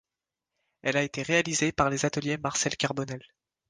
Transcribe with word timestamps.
Elle 0.81 0.97
a 0.97 1.03
été 1.03 1.21
réalisée 1.21 1.71
par 1.71 1.91
les 1.91 2.05
Ateliers 2.05 2.37
Marcel 2.39 2.75
Carbonel. 2.75 3.21